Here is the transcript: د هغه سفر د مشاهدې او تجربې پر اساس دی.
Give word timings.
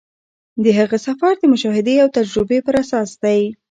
د 0.63 0.65
هغه 0.79 0.97
سفر 1.07 1.31
د 1.39 1.43
مشاهدې 1.53 1.95
او 2.03 2.07
تجربې 2.17 2.59
پر 2.65 2.75
اساس 2.83 3.09
دی. 3.23 3.41